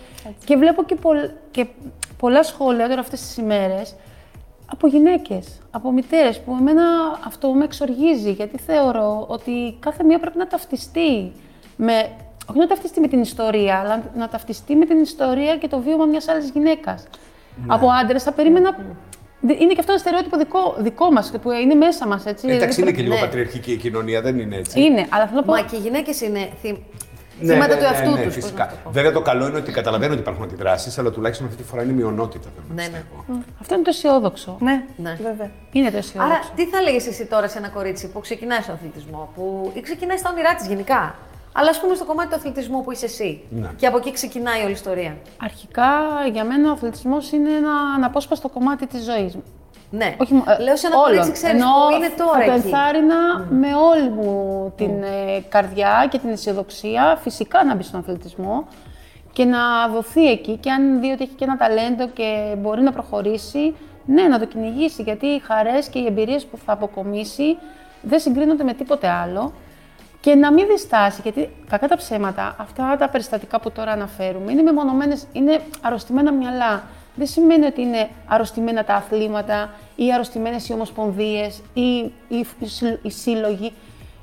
Και 0.44 0.56
βλέπω 0.56 0.82
και, 0.82 0.94
πολλ- 0.94 1.30
και 1.50 1.66
πολλά 2.18 2.42
σχόλια 2.42 2.88
τώρα 2.88 3.00
αυτές 3.00 3.20
τις 3.20 3.36
ημέρες 3.36 3.94
από 4.72 4.86
γυναίκες, 4.86 5.60
από 5.70 5.92
μητέρες 5.92 6.40
που 6.40 6.56
εμένα 6.60 6.82
αυτό 7.26 7.48
με 7.52 7.64
εξοργίζει. 7.64 8.30
Γιατί 8.32 8.58
θεωρώ 8.58 9.24
ότι 9.28 9.76
κάθε 9.80 10.04
μία 10.04 10.18
πρέπει 10.18 10.38
να 10.38 10.46
ταυτιστεί 10.46 11.32
με. 11.76 12.08
Όχι 12.50 12.58
να 12.58 12.66
ταυτιστεί 12.66 13.00
με 13.00 13.08
την 13.08 13.20
ιστορία, 13.20 13.78
αλλά 13.78 14.02
να 14.16 14.28
ταυτιστεί 14.28 14.74
με 14.76 14.84
την 14.86 15.00
ιστορία 15.00 15.56
και 15.56 15.68
το 15.68 15.78
βίωμα 15.80 16.04
μιας 16.04 16.28
άλλης 16.28 16.50
γυναίκας. 16.50 17.04
Ναι. 17.56 17.74
Από 17.74 17.86
άντρες 18.02 18.22
θα 18.22 18.32
περίμενα. 18.32 18.76
Είναι 19.42 19.72
και 19.72 19.80
αυτό 19.80 19.92
ένα 19.92 20.00
στερεότυπο 20.00 20.36
δικό, 20.36 20.76
δικό 20.78 21.10
μας, 21.12 21.32
που 21.42 21.50
είναι 21.50 21.74
μέσα 21.74 22.06
μας, 22.06 22.26
έτσι. 22.26 22.48
Εντάξει, 22.48 22.80
είναι 22.80 22.90
Δεν 22.90 22.98
και 22.98 23.02
λίγο 23.02 23.14
Ναι. 23.14 23.20
πατριαρχική 23.20 23.72
η 23.72 23.76
κοινωνία, 23.76 24.20
δεν 24.20 24.38
είναι 24.38 24.56
έτσι. 24.56 24.80
Είναι, 24.80 25.06
αλλά 25.10 25.26
θέλω 25.26 25.40
να 25.40 25.46
πω. 25.46 25.52
Μα 25.52 25.60
και 25.60 25.76
οι 25.76 25.78
γυναίκες 25.78 26.20
είναι 26.20 26.48
θύ... 26.62 26.82
Ναι, 27.42 27.52
θύματα 27.52 27.74
ναι, 27.74 27.74
του 27.74 27.80
ναι, 27.80 27.86
εαυτού 27.96 28.10
ναι, 28.10 28.22
τους. 28.22 28.34
φυσικά. 28.34 28.74
Βέβαια, 28.90 29.12
το 29.12 29.20
καλό 29.20 29.46
είναι 29.46 29.56
ότι 29.56 29.72
καταλαβαίνω 29.72 30.12
ότι 30.12 30.20
υπάρχουν 30.20 30.44
αντιδράσεις, 30.44 30.98
αλλά 30.98 31.10
τουλάχιστον 31.10 31.46
αυτή 31.46 31.62
τη 31.62 31.68
φορά 31.68 31.82
είναι 31.82 31.92
μειονότητα. 31.92 32.48
Θέλω 32.54 32.66
να 32.68 32.74
Ναι, 32.74 32.82
ναι. 32.82 32.88
πιστεύω. 32.88 33.42
Αυτό 33.60 33.74
είναι 33.74 33.82
το 33.82 33.90
αισιόδοξο. 33.90 34.56
Ναι, 34.60 34.82
Ναι. 34.96 35.18
βέβαια. 35.22 35.50
Είναι 35.72 35.90
το 35.90 35.96
αισιόδοξο. 35.96 36.34
Άρα, 36.34 36.40
τι 36.56 36.64
θα 36.66 36.78
έλεγε 36.78 36.96
εσύ 36.96 37.26
τώρα 37.26 37.48
σε 37.48 37.58
ένα 37.58 37.68
κορίτσι 37.68 38.08
που 38.08 38.20
ξεκινάει 38.20 38.60
στον 38.60 38.74
αθλητισμό, 38.74 39.30
που 39.34 39.70
ή 39.74 39.80
ξεκινάει 39.80 40.16
στα 40.16 40.30
όνειρά 40.30 40.54
της 40.54 40.66
γενικά; 40.66 41.14
Αλλά 41.52 41.70
ας 41.70 41.80
πούμε 41.80 41.94
στο 41.94 42.04
κομμάτι 42.04 42.28
του 42.28 42.34
αθλητισμού 42.34 42.82
που 42.82 42.92
είσαι 42.92 43.04
εσύ. 43.04 43.42
Ναι. 43.50 43.70
Και 43.76 43.86
από 43.86 43.96
εκεί 43.96 44.12
ξεκινάει 44.12 44.60
όλη 44.60 44.68
η 44.68 44.72
ιστορία. 44.72 45.16
Αρχικά, 45.42 45.88
για 46.32 46.44
μένα 46.44 46.68
ο 46.68 46.72
αθλητισμός 46.72 47.32
είναι 47.32 47.50
ένα 47.50 47.72
αναπόσπαστο 47.96 48.48
κομμάτι 48.48 48.86
της 48.86 49.04
ζωής 49.04 49.34
μου. 49.34 49.42
Ναι. 49.90 50.14
Όχι, 50.20 50.34
μου- 50.34 50.44
ε, 50.46 50.62
Λέω 50.62 50.76
σε 50.76 50.86
ένα 50.86 50.96
όλων. 50.96 51.08
κορίτσι, 51.08 51.32
ξέρεις 51.32 51.60
Ενώ 51.62 51.70
που 51.88 51.94
είναι 51.96 52.08
τώρα 52.16 52.38
θα 52.38 52.44
το 52.44 52.50
εκεί. 52.52 52.66
ενθάρρυνα 52.66 53.46
με 53.50 53.68
όλη 53.74 54.08
μου 54.10 54.72
την 54.76 55.02
ε, 55.02 55.40
καρδιά 55.48 56.06
και 56.10 56.18
την 56.18 56.28
αισιοδοξία, 56.30 57.18
φυσικά 57.22 57.64
να 57.64 57.74
μπει 57.74 57.82
στον 57.82 58.00
αθλητισμό 58.00 58.66
και 59.32 59.44
να 59.44 59.88
δοθεί 59.88 60.30
εκεί 60.30 60.56
και 60.56 60.70
αν 60.70 61.00
δει 61.00 61.10
ότι 61.10 61.22
έχει 61.22 61.32
και 61.36 61.44
ένα 61.44 61.56
ταλέντο 61.56 62.08
και 62.08 62.54
μπορεί 62.58 62.82
να 62.82 62.92
προχωρήσει, 62.92 63.74
ναι, 64.06 64.22
να 64.22 64.38
το 64.38 64.44
κυνηγήσει, 64.46 65.02
γιατί 65.02 65.26
οι 65.26 65.38
χαρές 65.38 65.88
και 65.88 65.98
οι 65.98 66.06
εμπειρίες 66.06 66.44
που 66.46 66.56
θα 66.66 66.72
αποκομίσει 66.72 67.56
δεν 68.02 68.20
συγκρίνονται 68.20 68.64
με 68.64 68.72
τίποτε 68.72 69.08
άλλο. 69.08 69.52
Και 70.20 70.34
να 70.34 70.52
μην 70.52 70.66
διστάσει, 70.66 71.20
γιατί 71.22 71.50
κακά 71.68 71.88
τα 71.88 71.96
ψέματα, 71.96 72.54
αυτά 72.58 72.96
τα 72.98 73.08
περιστατικά 73.08 73.60
που 73.60 73.70
τώρα 73.70 73.92
αναφέρουμε 73.92 74.52
είναι 74.52 74.62
μεμονωμένες, 74.62 75.26
είναι 75.32 75.60
αρρωστημένα 75.80 76.32
μυαλά. 76.32 76.82
Δεν 77.14 77.26
σημαίνει 77.26 77.66
ότι 77.66 77.80
είναι 77.82 78.08
αρρωστημένα 78.26 78.84
τα 78.84 78.94
αθλήματα 78.94 79.70
ή 79.96 80.12
αρρωστημένες 80.12 80.68
οι 80.68 80.72
ομοσπονδίες 80.72 81.60
ή 81.72 81.80
οι, 82.28 82.46
οι 82.58 82.66
συ- 82.66 82.98
οι 83.02 83.10
σύλλογοι. 83.10 83.72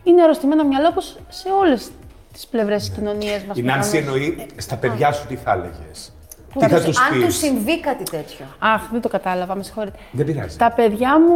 Είναι 0.04 0.22
αρρωστημένα 0.22 0.66
μυαλά 0.66 0.88
όπως 0.88 1.18
σε 1.30 1.50
όλες 1.50 1.92
τις 2.34 2.48
πλευρές 2.48 2.88
της 2.89 2.98
κοινωνίας 2.98 3.44
μας. 3.44 3.58
Η 3.58 3.62
Νάνση 3.62 3.92
προφανώς. 4.01 4.16
εννοεί 4.25 4.48
στα 4.58 4.75
παιδιά 4.75 5.12
σου 5.12 5.27
τι 5.27 5.36
θα 5.36 5.51
έλεγες. 5.51 6.12
Τι 6.54 6.60
Θα 6.60 6.68
θα 6.68 6.82
τους- 6.84 6.98
του 6.98 7.04
αν 7.04 7.13
τους 7.13 7.39
πει. 7.39 7.46
συμβεί 7.46 7.80
κάτι 7.80 8.04
τέτοιο. 8.04 8.46
Αχ, 8.60 8.82
δεν 8.92 9.01
το 9.01 9.10
κατάλαβα, 9.10 9.56
με 9.56 9.63
συγχωρείτε. 9.63 9.98
Δεν 10.12 10.25
πειράζει. 10.25 10.58
Τα 10.58 10.72
παιδιά 10.72 11.20
μου 11.20 11.36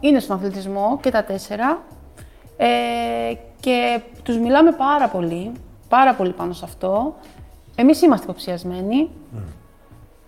είναι 0.00 0.20
στον 0.20 0.36
αθλητισμό 0.36 0.98
και 1.02 1.10
τα 1.10 1.24
τέσσερα. 1.24 1.82
Ε, 2.62 3.34
και 3.60 4.00
τους 4.22 4.38
μιλάμε 4.38 4.72
πάρα 4.72 5.08
πολύ, 5.08 5.52
πάρα 5.88 6.14
πολύ 6.14 6.32
πάνω 6.32 6.52
σε 6.52 6.64
αυτό. 6.64 7.16
Εμείς 7.76 8.02
είμαστε 8.02 8.24
υποψιασμένοι, 8.24 9.10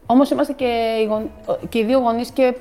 όμως 0.07 0.31
είμαστε 0.31 0.53
και 0.53 0.99
οι, 1.03 1.05
γον... 1.05 1.31
και 1.69 1.79
οι 1.79 1.85
δύο 1.85 1.99
γονείς 1.99 2.31
και 2.31 2.55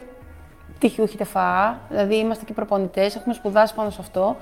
πτυχιούχοι 0.76 1.18
τεφά, 1.18 1.80
δηλαδή 1.90 2.16
είμαστε 2.16 2.46
και 2.46 2.54
προπονητές, 2.54 3.16
έχουμε 3.16 3.34
σπουδάσει 3.34 3.74
πάνω 3.74 3.90
σε 3.90 3.98
αυτό. 4.02 4.36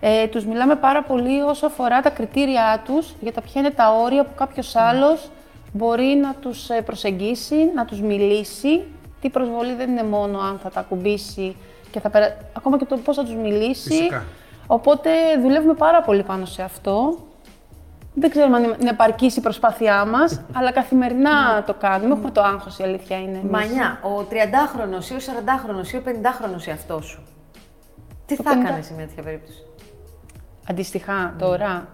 Ε, 0.00 0.26
τους 0.26 0.46
μιλάμε 0.46 0.76
πάρα 0.76 1.02
πολύ 1.02 1.40
όσο 1.40 1.66
αφορά 1.66 2.00
τα 2.00 2.10
κριτήριά 2.10 2.82
τους 2.84 3.14
για 3.20 3.32
τα 3.32 3.40
ποια 3.40 3.60
είναι 3.60 3.70
τα 3.70 3.92
όρια 4.02 4.24
που 4.24 4.34
κάποιος 4.34 4.76
άλλος 4.76 5.30
μπορεί 5.72 6.18
να 6.22 6.34
τους 6.34 6.70
ε, 6.70 6.80
προσεγγίσει, 6.82 7.70
να 7.74 7.84
τους 7.84 8.00
μιλήσει. 8.00 8.82
Τι 9.20 9.28
προσβολή 9.28 9.74
δεν 9.74 9.90
είναι 9.90 10.04
μόνο 10.04 10.38
αν 10.38 10.58
θα 10.62 10.70
τα 10.70 10.80
ακουμπήσει 10.80 11.56
και 11.90 12.00
θα 12.00 12.10
περα... 12.10 12.36
ακόμα 12.56 12.78
και 12.78 12.84
το 12.84 12.96
πώς 12.96 13.16
θα 13.16 13.22
τους 13.22 13.34
μιλήσει. 13.34 13.88
Φυσικά. 13.88 14.24
Οπότε 14.72 15.10
δουλεύουμε 15.42 15.74
πάρα 15.74 16.00
πολύ 16.02 16.22
πάνω 16.22 16.44
σε 16.44 16.62
αυτό. 16.62 17.18
Δεν 18.14 18.30
ξέρουμε 18.30 18.56
αν 18.56 18.62
είναι 18.80 18.90
επαρκής 18.90 19.36
η 19.36 19.40
προσπάθειά 19.40 20.04
μας, 20.04 20.40
αλλά 20.56 20.72
καθημερινά 20.72 21.62
το 21.66 21.74
κάνουμε. 21.74 22.14
Έχουμε 22.14 22.30
το 22.30 22.42
άγχος, 22.42 22.78
η 22.78 22.82
αλήθεια 22.82 23.18
είναι. 23.20 23.40
Μανιά, 23.50 23.98
ο 24.02 24.20
30χρονο 24.30 25.10
ή 25.10 25.14
ο 25.14 25.18
40χρονο 25.18 25.92
ή 25.92 25.96
ο 25.96 26.02
50χρονο 26.06 26.66
εαυτό 26.66 27.00
σου. 27.00 27.22
Τι 28.26 28.36
Το 28.36 28.42
θα 28.42 28.50
50. 28.52 28.56
έκανε 28.64 28.82
σε 28.82 28.94
μια 28.94 29.06
τέτοια 29.06 29.22
περίπτωση; 29.22 29.58
Αντίστοιχα, 30.70 31.34
τώρα. 31.38 31.86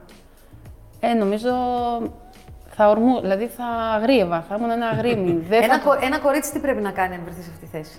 Ε, 1.00 1.12
νομίζω 1.14 1.50
θα 2.68 2.88
ορμού, 2.90 3.20
δηλαδή 3.20 3.46
θα 3.46 3.64
αγρίευα, 3.94 4.44
θα 4.48 4.54
ήμουν 4.58 4.70
ένα 4.70 4.86
αγρίμι. 4.86 5.32
Δεν 5.48 5.62
Ένα, 5.62 5.78
θα... 5.78 5.88
κο- 5.88 5.98
ένα 6.02 6.18
κορίτσι 6.18 6.52
τι 6.52 6.58
πρέπει 6.58 6.80
να 6.80 6.90
κάνει 6.90 7.14
αν 7.14 7.20
βρεθεί 7.24 7.42
σε 7.42 7.50
αυτή 7.52 7.64
τη 7.64 7.70
θέση; 7.76 7.98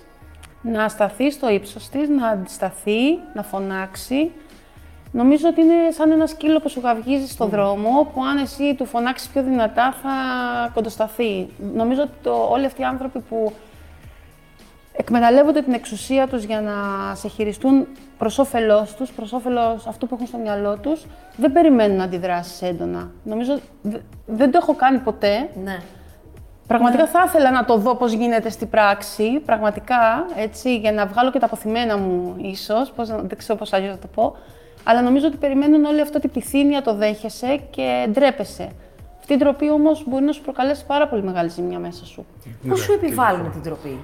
Να 0.62 0.89
σταθεί 0.89 1.31
στο 1.31 1.50
ύψος 1.50 1.89
της, 1.89 2.10
να 2.10 2.27
αντισταθεί, 2.27 3.19
να 3.34 3.43
φωνάξει. 3.43 4.31
Νομίζω 5.18 5.48
ότι 5.48 5.62
είναι 5.62 5.92
σαν 5.92 6.12
ένα 6.12 6.28
σκύλο 6.28 6.60
που 6.60 6.70
σου 6.70 6.80
γαυγίζει 6.80 7.28
στον 7.28 7.50
δρόμο, 7.50 8.08
που 8.14 8.24
αν 8.26 8.38
εσύ 8.38 8.76
του 8.78 8.86
φωνάξεις 8.86 9.28
πιο 9.30 9.44
δυνατά 9.44 9.94
θα 10.02 10.10
κοντοσταθεί. 10.74 11.48
Νομίζω 11.76 12.02
ότι 12.02 12.12
το, 12.24 12.48
όλοι 12.52 12.66
αυτοί 12.66 12.82
οι 12.82 12.86
άνθρωποι 12.86 13.20
που 13.20 13.54
εκμεταλλεύονται 14.94 15.62
την 15.62 15.74
εξουσία 15.74 16.28
τους 16.28 16.44
για 16.44 16.62
να 16.62 16.74
σε 17.16 17.28
χειριστούν 17.28 17.88
προς 18.18 18.40
όφελός 18.40 18.96
τους, 18.96 19.12
προς 19.12 19.34
όφελος 19.34 19.88
αυτού 19.88 20.08
που 20.08 20.16
έχουν 20.16 20.28
στο 20.28 20.38
μυαλό 20.38 20.78
τους, 20.78 21.06
δεν 21.38 21.52
περιμένουν 21.52 21.98
να 21.98 22.04
αντιδράσεις 22.04 22.62
έντονα. 22.62 23.12
Νομίζω 23.24 23.60
δε- 23.82 24.00
δεν 24.26 24.52
το 24.52 24.60
έχω 24.62 24.74
κάνει 24.76 24.98
ποτέ, 25.00 25.50
Ναι. 25.64 25.80
Πραγματικά 26.68 27.08
θα 27.08 27.24
ήθελα 27.28 27.52
να 27.52 27.66
το 27.66 27.78
δω 27.78 27.96
πώς 27.96 28.12
γίνεται 28.12 28.50
στην 28.50 28.70
πράξη, 28.70 29.42
πραγματικά, 29.46 30.26
έτσι, 30.36 30.78
για 30.78 30.92
να 30.92 31.06
βγάλω 31.06 31.32
και 31.32 31.40
τα 31.40 31.46
αποθυμένα 31.46 31.98
μου 31.98 32.36
ίσως, 32.42 32.92
πώς, 32.92 33.10
να- 33.10 33.18
δεν 33.18 33.38
ξέρω 33.38 33.58
πώς 33.58 33.74
αλλιώς 33.74 33.92
να 33.94 34.00
το 34.00 34.08
πω. 34.16 34.36
Αλλά 34.89 35.01
νομίζω 35.01 35.27
ότι 35.27 35.38
περιμένουν 35.38 35.86
όλοι 35.86 36.01
αυτό 36.01 36.20
την 36.20 36.32
πυθύνια, 36.32 36.82
το 36.82 36.96
δέχεσαι 36.96 37.60
και 37.70 38.08
ντρέπεσαι. 38.12 38.70
Αυτή 39.20 39.34
η 39.34 39.38
ντροπή 39.38 39.70
όμως 39.70 40.03
μπορεί 40.08 40.24
να 40.24 40.32
σου 40.32 40.41
προκαλέσει 40.41 40.86
πάρα 40.86 41.08
πολύ 41.08 41.24
μεγάλη 41.24 41.50
ζημιά 41.50 41.79
μέσα 41.79 42.06
σου. 42.06 42.25
Πώς 42.70 42.79
σου 42.79 42.91
επιβάλλουν 42.94 43.51
την 43.51 43.62
τροπή. 43.62 43.98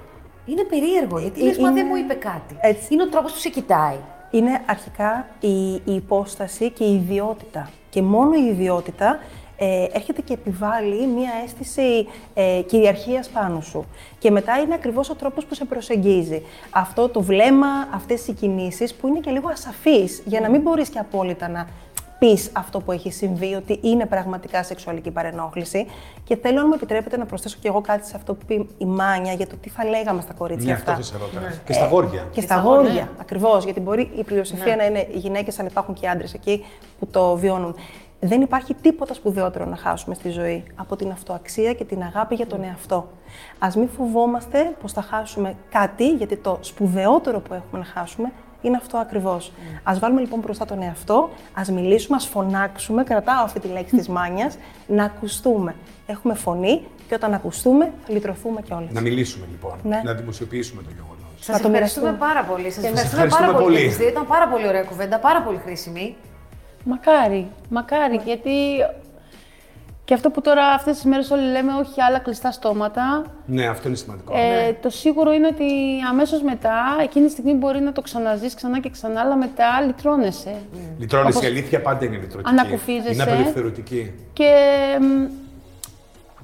Είναι 0.45 0.63
περίεργο, 0.63 1.19
γιατί 1.19 1.41
λες, 1.43 1.57
μα 1.57 1.69
είναι- 1.69 1.81
δεν 1.81 1.87
μου 1.89 1.95
είπε 1.95 2.13
κάτι. 2.13 2.57
Έτσι. 2.61 2.93
Είναι 2.93 3.03
ο 3.03 3.07
τρόπος 3.07 3.31
που 3.31 3.37
σε 3.39 3.49
κοιτάει. 3.49 3.95
Είναι 4.31 4.61
αρχικά 4.65 5.27
η, 5.39 5.73
η 5.73 5.81
υπόσταση 5.85 6.69
και 6.71 6.83
η 6.83 6.93
ιδιότητα. 6.93 7.69
Και 7.89 8.01
μόνο 8.01 8.33
η 8.33 8.45
ιδιότητα 8.45 9.19
ε, 9.57 9.85
έρχεται 9.91 10.21
και 10.21 10.33
επιβάλλει 10.33 11.07
μία 11.07 11.31
αίσθηση 11.45 12.07
ε, 12.33 12.61
κυριαρχίας 12.65 13.29
πάνω 13.29 13.61
σου. 13.61 13.85
Και 14.19 14.31
μετά 14.31 14.57
είναι 14.59 14.73
ακριβώς 14.73 15.09
ο 15.09 15.15
τρόπος 15.15 15.45
που 15.45 15.55
σε 15.55 15.65
προσεγγίζει. 15.65 16.41
Αυτό 16.69 17.09
το 17.09 17.21
βλέμμα, 17.21 17.67
αυτές 17.93 18.27
οι 18.27 18.33
κινήσεις 18.33 18.93
που 18.93 19.07
είναι 19.07 19.19
και 19.19 19.31
λίγο 19.31 19.49
ασαφείς, 19.49 20.21
για 20.25 20.39
να 20.39 20.49
μην 20.49 20.61
μπορείς 20.61 20.89
και 20.89 20.99
απόλυτα 20.99 21.47
να 21.47 21.67
πεις 22.19 22.49
αυτό 22.53 22.79
που 22.79 22.91
έχει 22.91 23.11
συμβεί, 23.11 23.53
ότι 23.53 23.79
είναι 23.81 24.05
πραγματικά 24.05 24.63
σεξουαλική 24.63 25.11
παρενόχληση. 25.11 25.85
Και 26.23 26.35
θέλω, 26.35 26.59
αν 26.59 26.65
μου 26.67 26.73
επιτρέπετε, 26.73 27.17
να 27.17 27.25
προσθέσω 27.25 27.57
και 27.61 27.67
εγώ 27.67 27.81
κάτι 27.81 28.07
σε 28.07 28.13
αυτό 28.15 28.33
που 28.33 28.45
είπε 28.47 28.65
η 28.77 28.85
Μάνια 28.85 29.33
για 29.33 29.47
το 29.47 29.55
τι 29.55 29.69
θα 29.69 29.85
λέγαμε 29.85 30.21
στα 30.21 30.33
κορίτσια 30.33 30.67
Ναι, 30.67 30.73
αυτά. 30.73 30.91
αυτό 30.91 31.03
θα 31.03 31.17
σε 31.17 31.17
ρωτάω. 31.17 31.49
Και 31.65 31.73
στα 31.73 31.87
γόρια. 31.87 32.27
Και 32.31 32.41
στα 32.41 32.53
στα 32.53 32.55
αγόρια, 32.55 32.89
αγόρια. 32.89 33.09
ακριβώς. 33.19 33.63
Γιατί 33.63 33.79
μπορεί 33.79 34.11
η 34.17 34.23
πλειοψηφία 34.23 34.75
να 34.75 34.85
είναι 34.85 34.99
οι 35.13 35.17
γυναίκες, 35.17 35.59
αν 35.59 35.65
υπάρχουν 35.65 35.93
και 35.93 36.05
οι 36.05 36.09
άντρες 36.09 36.33
εκεί 36.33 36.65
που 36.99 37.07
το 37.07 37.35
βιώνουν. 37.35 37.75
Δεν 38.25 38.41
υπάρχει 38.41 38.73
τίποτα 38.73 39.13
σπουδαιότερο 39.13 39.65
να 39.65 39.75
χάσουμε 39.75 40.15
στη 40.15 40.29
ζωή 40.29 40.63
από 40.75 40.95
την 40.95 41.11
αυτοαξία 41.11 41.73
και 41.73 41.83
την 41.83 42.01
αγάπη 42.01 42.35
για 42.35 42.47
τον 42.47 42.63
εαυτό. 42.63 43.09
Α 43.59 43.67
μην 43.75 43.89
φοβόμαστε 43.89 44.75
πως 44.81 44.91
θα 44.93 45.01
χάσουμε 45.01 45.55
κάτι, 45.71 46.09
γιατί 46.09 46.35
το 46.37 46.57
σπουδαιότερο 46.61 47.39
που 47.39 47.53
έχουμε 47.53 47.79
να 47.79 47.85
χάσουμε 47.85 48.31
είναι 48.61 48.77
αυτό 48.77 48.97
ακριβώς. 48.97 49.51
Α 49.83 49.93
βάλουμε 49.99 50.21
λοιπόν 50.21 50.39
μπροστά 50.39 50.65
τον 50.65 50.81
εαυτό, 50.81 51.29
ας 51.53 51.69
μιλήσουμε, 51.69 52.15
ας 52.15 52.25
φωνάξουμε, 52.27 53.03
κρατάω 53.03 53.43
αυτή 53.43 53.59
τη 53.59 53.67
λέξη 53.67 53.95
της 53.95 54.07
μάνιας, 54.07 54.57
να 54.87 55.03
ακουστούμε. 55.03 55.75
Έχουμε 56.07 56.33
φωνή 56.33 56.81
και 57.07 57.15
όταν 57.15 57.33
ακουστούμε 57.33 57.91
θα 58.05 58.13
λυτρωθούμε 58.13 58.61
κιόλας. 58.61 58.91
Να 58.91 59.01
μιλήσουμε 59.01 59.45
λοιπόν. 59.51 59.77
Ναι. 59.83 60.01
Να 60.03 60.13
δημοσιοποιήσουμε 60.13 60.81
το 60.81 60.89
γεγονός. 60.89 61.11
Σας 61.39 61.55
Να 61.55 61.61
το 61.61 61.67
ευχαριστούμε 61.67 62.05
μοιραστούμε. 62.11 62.33
πάρα 62.33 62.47
πολύ. 62.51 62.71
Σας 62.71 62.81
Και 62.83 62.87
εμείς 62.87 63.03
ευχαριστούμε, 63.03 63.23
ευχαριστούμε 63.23 63.51
πάρα 63.51 63.63
πολύ. 63.63 63.75
πολύ. 63.75 63.79
για 63.79 63.89
τις 63.89 63.97
δύο. 63.97 64.07
Ήταν 64.07 64.27
πάρα 64.27 64.47
πολύ 64.47 64.67
ωραία 64.67 64.83
κουβέντα, 64.83 65.19
πάρα 65.19 65.41
πολύ 65.41 65.57
χρήσιμη. 65.65 66.15
Μακάρι, 66.83 67.47
μακάρι, 67.69 68.21
γιατί 68.25 68.51
και 70.05 70.13
αυτό 70.13 70.29
που 70.29 70.41
τώρα 70.41 70.65
αυτές 70.67 70.95
τις 70.95 71.03
μέρες 71.05 71.31
όλοι 71.31 71.51
λέμε 71.51 71.73
όχι 71.73 72.01
άλλα 72.01 72.19
κλειστά 72.19 72.51
στόματα, 72.51 73.23
Ναι, 73.45 73.65
αυτό 73.67 73.87
είναι 73.87 73.97
σημαντικό. 73.97 74.33
Ε, 74.37 74.73
Το 74.81 74.89
σίγουρο 74.89 75.33
είναι 75.33 75.47
ότι 75.47 75.65
αμέσως 76.09 76.41
μετά, 76.41 76.75
εκείνη 77.01 77.25
τη 77.25 77.31
στιγμή 77.31 77.53
μπορεί 77.53 77.79
να 77.79 77.91
το 77.91 78.01
ξαναζείς 78.01 78.53
ξανά 78.53 78.79
και 78.79 78.89
ξανά, 78.89 79.21
αλλά 79.21 79.35
μετά 79.35 79.81
λυτρώνεσαι. 79.85 80.55
Λυτρώνεσαι, 80.99 81.37
όπως- 81.37 81.49
η 81.49 81.51
αλήθεια 81.51 81.81
πάντα 81.81 82.05
είναι 82.05 82.15
λυτρωτική. 82.17 82.49
Ανακουφίζεσαι. 82.49 83.13
Είναι 83.13 83.23
απελευθερωτική. 83.23 84.13
Και 84.33 84.51
μ, 85.01 85.23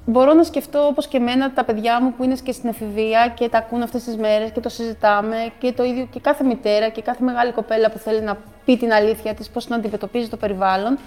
μπορώ 0.10 0.34
να 0.34 0.44
σκεφτώ 0.44 0.86
όπως 0.86 1.08
και 1.08 1.18
εμένα 1.18 1.51
τα 1.54 1.63
παιδιά 1.63 2.01
μου 2.01 2.13
που 2.13 2.24
είναι 2.24 2.36
και 2.44 2.51
στην 2.51 2.70
εφηβεία 2.70 3.34
και 3.36 3.50
τα 3.50 3.58
ακούν 3.58 3.82
αυτές 3.82 4.04
τις 4.04 4.18
μέρες 4.18 4.51
και 4.51 4.60
το 4.60 4.70
συζητάμε 4.70 5.36
και 5.60 5.72
το 5.72 5.84
ίδιο 5.84 6.08
και 6.12 6.20
κάθε 6.20 6.44
μητέρα 6.44 6.89
και 6.89 7.01
κάθε 7.01 7.24
μεγάλη 7.24 7.51
κοπέλα 7.51 7.92
που 7.92 7.98
θέλει 7.98 8.22
να 8.22 8.38
πει 8.66 8.78
την 8.78 8.94
αλήθεια 8.94 9.34
της, 9.34 9.50
πώς 9.50 9.68
να 9.68 9.75
αντιμετωπίζει 9.75 10.30
το 10.30 10.38
περιβάλλον. 10.38 10.98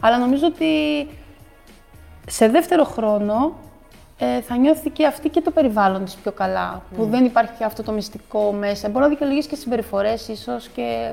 Αλλά 0.00 0.18
νομίζω 0.18 0.46
ότι 0.46 0.66
σε 2.26 2.48
δεύτερο 2.48 2.84
χρόνο 2.84 3.56
ε, 4.18 4.40
θα 4.40 4.56
νιώθει 4.56 4.90
και 4.90 5.06
αυτή 5.06 5.28
και 5.28 5.40
το 5.40 5.50
περιβάλλον 5.50 6.04
της 6.04 6.14
πιο 6.14 6.32
καλά, 6.32 6.82
που 6.96 7.04
δεν 7.06 7.24
υπάρχει 7.24 7.64
αυτό 7.64 7.82
το 7.82 7.92
μυστικό 7.92 8.52
μέσα. 8.52 8.88
Μπορεί 8.88 9.04
να 9.04 9.08
δικαιολογήσει 9.08 9.48
και 9.48 9.56
συμπεριφορές 9.56 10.28
ίσως 10.28 10.68
και 10.68 11.12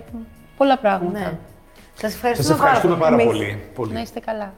πολλά 0.58 0.78
πράγματα. 0.78 1.20
Ναι. 1.20 1.26
Σας 1.26 2.12
Σας 2.12 2.14
ευχαριστούμε, 2.14 2.54
ευχαριστούμε 2.54 2.96
πάρα 2.98 3.14
Εμείς. 3.14 3.26
πολύ. 3.26 3.62
πολύ. 3.76 3.94
Να 3.94 4.02
είστε 4.02 4.20
καλά. 4.20 4.54